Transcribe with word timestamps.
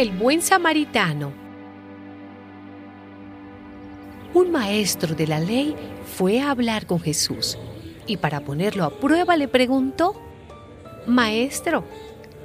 El 0.00 0.12
buen 0.12 0.40
samaritano. 0.40 1.30
Un 4.32 4.50
maestro 4.50 5.14
de 5.14 5.26
la 5.26 5.38
ley 5.38 5.76
fue 6.16 6.40
a 6.40 6.52
hablar 6.52 6.86
con 6.86 7.00
Jesús 7.00 7.58
y 8.06 8.16
para 8.16 8.40
ponerlo 8.40 8.84
a 8.84 8.98
prueba 8.98 9.36
le 9.36 9.46
preguntó, 9.46 10.18
Maestro, 11.06 11.84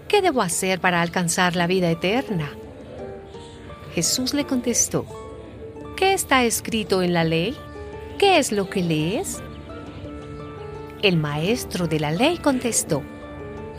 ¿qué 0.10 0.22
debo 0.22 0.42
hacer 0.42 0.82
para 0.82 1.02
alcanzar 1.02 1.56
la 1.56 1.66
vida 1.66 1.90
eterna? 1.90 2.52
Jesús 3.94 4.34
le 4.34 4.44
contestó, 4.44 5.06
¿qué 5.96 6.12
está 6.12 6.44
escrito 6.44 7.04
en 7.04 7.14
la 7.14 7.24
ley? 7.24 7.56
¿Qué 8.18 8.38
es 8.38 8.52
lo 8.52 8.70
que 8.70 8.84
lees? 8.84 9.42
El 11.02 11.16
maestro 11.16 11.88
de 11.88 12.02
la 12.02 12.12
ley 12.12 12.38
contestó, 12.38 13.02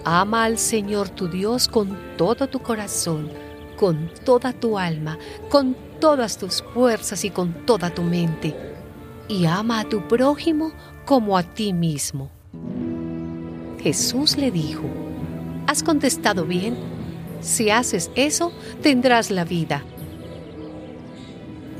Ama 0.02 0.44
al 0.44 0.56
Señor 0.56 1.10
tu 1.10 1.28
Dios 1.28 1.68
con 1.68 1.98
todo 2.16 2.48
tu 2.48 2.60
corazón, 2.60 3.28
con 3.76 4.10
toda 4.24 4.52
tu 4.52 4.78
alma, 4.78 5.18
con 5.48 5.76
todas 6.00 6.38
tus 6.38 6.62
fuerzas 6.74 7.24
y 7.24 7.30
con 7.30 7.66
toda 7.66 7.90
tu 7.90 8.02
mente. 8.02 8.54
Y 9.28 9.46
ama 9.46 9.80
a 9.80 9.88
tu 9.88 10.06
prójimo 10.08 10.72
como 11.04 11.36
a 11.36 11.42
ti 11.42 11.72
mismo. 11.72 12.30
Jesús 13.80 14.36
le 14.36 14.50
dijo, 14.50 14.84
Has 15.66 15.82
contestado 15.82 16.44
bien. 16.44 16.76
Si 17.40 17.70
haces 17.70 18.10
eso, 18.14 18.52
tendrás 18.82 19.30
la 19.30 19.44
vida. 19.44 19.84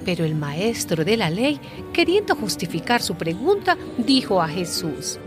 Pero 0.05 0.25
el 0.25 0.35
maestro 0.35 1.05
de 1.05 1.17
la 1.17 1.31
ley, 1.31 1.61
queriendo 1.93 2.37
justificar 2.37 3.03
su 3.03 3.15
pregunta, 3.15 3.77
dijo 3.99 4.41
a 4.41 4.49
Jesús, 4.49 5.19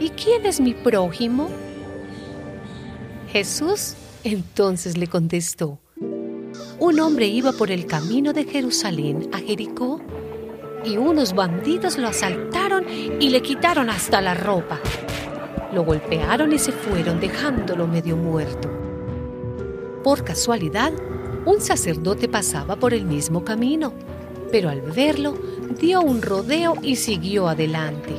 ¿Y 0.00 0.10
quién 0.10 0.46
es 0.46 0.60
mi 0.60 0.74
prójimo? 0.74 1.48
Jesús 3.32 3.94
entonces 4.26 4.96
le 4.96 5.06
contestó, 5.06 5.78
un 6.78 7.00
hombre 7.00 7.26
iba 7.26 7.52
por 7.52 7.70
el 7.70 7.86
camino 7.86 8.32
de 8.32 8.44
Jerusalén 8.44 9.30
a 9.32 9.38
Jericó 9.38 10.00
y 10.84 10.96
unos 10.96 11.34
bandidos 11.34 11.98
lo 11.98 12.08
asaltaron 12.08 12.84
y 12.88 13.30
le 13.30 13.42
quitaron 13.42 13.90
hasta 13.90 14.20
la 14.20 14.34
ropa. 14.34 14.80
Lo 15.72 15.84
golpearon 15.84 16.52
y 16.52 16.58
se 16.58 16.72
fueron 16.72 17.20
dejándolo 17.20 17.86
medio 17.86 18.16
muerto. 18.16 18.70
Por 20.04 20.24
casualidad, 20.24 20.92
un 21.44 21.60
sacerdote 21.60 22.28
pasaba 22.28 22.76
por 22.76 22.94
el 22.94 23.04
mismo 23.04 23.44
camino, 23.44 23.92
pero 24.50 24.68
al 24.68 24.80
verlo 24.80 25.34
dio 25.80 26.00
un 26.00 26.22
rodeo 26.22 26.74
y 26.82 26.96
siguió 26.96 27.48
adelante. 27.48 28.14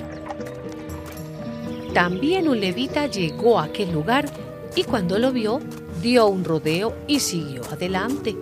También 1.94 2.48
un 2.48 2.60
levita 2.60 3.08
llegó 3.08 3.60
a 3.60 3.66
aquel 3.66 3.92
lugar 3.92 4.30
y 4.76 4.84
cuando 4.84 5.18
lo 5.18 5.32
vio, 5.32 5.60
dio 6.02 6.28
un 6.28 6.44
rodeo 6.44 6.94
y 7.08 7.20
siguió 7.20 7.64
adelante. 7.72 8.36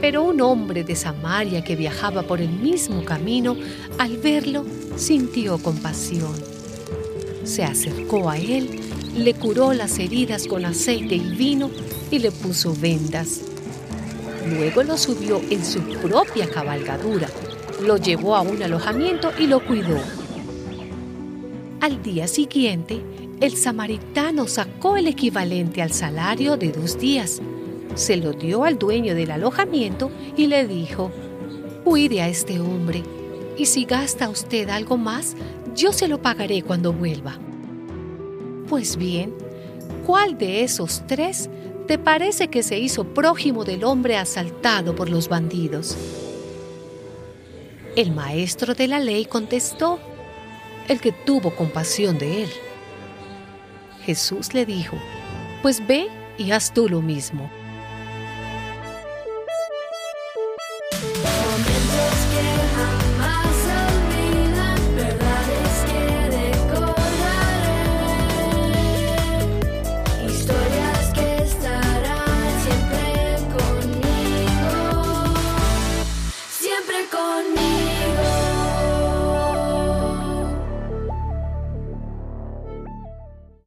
Pero 0.00 0.22
un 0.24 0.40
hombre 0.40 0.82
de 0.82 0.96
Samaria 0.96 1.62
que 1.62 1.76
viajaba 1.76 2.22
por 2.22 2.40
el 2.40 2.50
mismo 2.50 3.04
camino, 3.04 3.56
al 3.98 4.16
verlo, 4.16 4.64
sintió 4.96 5.58
compasión. 5.58 6.32
Se 7.44 7.64
acercó 7.64 8.30
a 8.30 8.38
él, 8.38 8.80
le 9.16 9.34
curó 9.34 9.72
las 9.72 9.98
heridas 9.98 10.46
con 10.46 10.64
aceite 10.64 11.16
y 11.16 11.34
vino 11.36 11.70
y 12.10 12.18
le 12.18 12.30
puso 12.30 12.74
vendas. 12.74 13.40
Luego 14.48 14.82
lo 14.82 14.96
subió 14.96 15.40
en 15.50 15.64
su 15.64 15.80
propia 15.80 16.48
cabalgadura, 16.48 17.28
lo 17.82 17.96
llevó 17.98 18.36
a 18.36 18.40
un 18.40 18.62
alojamiento 18.62 19.32
y 19.38 19.46
lo 19.46 19.64
cuidó. 19.64 19.98
Al 21.80 22.02
día 22.02 22.26
siguiente, 22.26 23.00
el 23.40 23.56
samaritano 23.56 24.46
sacó 24.46 24.98
el 24.98 25.08
equivalente 25.08 25.80
al 25.80 25.92
salario 25.92 26.58
de 26.58 26.72
dos 26.72 26.98
días, 26.98 27.40
se 27.94 28.16
lo 28.18 28.32
dio 28.32 28.64
al 28.64 28.78
dueño 28.78 29.14
del 29.14 29.30
alojamiento 29.30 30.10
y 30.36 30.46
le 30.46 30.66
dijo, 30.66 31.10
cuide 31.82 32.20
a 32.20 32.28
este 32.28 32.60
hombre, 32.60 33.02
y 33.56 33.64
si 33.66 33.86
gasta 33.86 34.28
usted 34.28 34.68
algo 34.68 34.98
más, 34.98 35.36
yo 35.74 35.92
se 35.92 36.06
lo 36.06 36.20
pagaré 36.20 36.62
cuando 36.62 36.92
vuelva. 36.92 37.38
Pues 38.68 38.96
bien, 38.96 39.34
¿cuál 40.06 40.36
de 40.36 40.62
esos 40.62 41.02
tres 41.06 41.48
te 41.86 41.98
parece 41.98 42.48
que 42.48 42.62
se 42.62 42.78
hizo 42.78 43.04
prójimo 43.04 43.64
del 43.64 43.84
hombre 43.84 44.18
asaltado 44.18 44.94
por 44.94 45.08
los 45.08 45.28
bandidos? 45.28 45.96
El 47.96 48.12
maestro 48.12 48.74
de 48.74 48.86
la 48.86 49.00
ley 49.00 49.24
contestó, 49.24 49.98
el 50.88 51.00
que 51.00 51.12
tuvo 51.12 51.50
compasión 51.56 52.18
de 52.18 52.44
él. 52.44 52.50
Jesús 54.10 54.54
le 54.54 54.66
dijo, 54.66 54.98
pues 55.62 55.86
ve 55.86 56.08
y 56.36 56.50
haz 56.50 56.74
tú 56.74 56.88
lo 56.88 57.00
mismo. 57.00 57.48